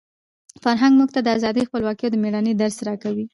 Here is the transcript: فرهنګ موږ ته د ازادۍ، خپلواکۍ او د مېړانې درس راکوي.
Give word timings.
فرهنګ 0.63 0.93
موږ 0.99 1.09
ته 1.15 1.19
د 1.23 1.27
ازادۍ، 1.37 1.63
خپلواکۍ 1.65 2.03
او 2.07 2.11
د 2.13 2.15
مېړانې 2.23 2.53
درس 2.61 2.77
راکوي. 2.87 3.25